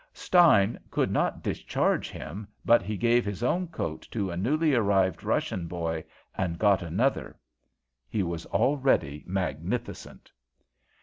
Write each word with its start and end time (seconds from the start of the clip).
Stein 0.13 0.79
could 0.89 1.11
not 1.11 1.43
discharge 1.43 2.09
him, 2.09 2.47
but 2.65 2.81
he 2.81 2.97
gave 2.97 3.23
his 3.23 3.43
own 3.43 3.67
coat 3.67 4.01
to 4.09 4.31
a 4.31 4.35
newly 4.35 4.73
arrived 4.73 5.23
Russian 5.23 5.67
boy 5.67 6.03
and 6.35 6.57
got 6.57 6.81
another. 6.81 7.37
He 8.09 8.23
was 8.23 8.47
already 8.47 9.23
magnificent. 9.27 10.31